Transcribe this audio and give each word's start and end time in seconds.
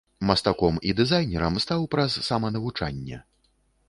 Мастаком 0.27 0.77
і 0.91 0.95
дызайнерам 0.99 1.59
стаў 1.65 1.85
праз 1.97 2.15
саманавучанне. 2.29 3.21